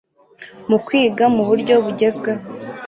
mu 0.69 0.77
kwiga 0.85 1.25
mu 1.35 1.43
buryo 1.49 1.75
bugezweho 1.83 2.43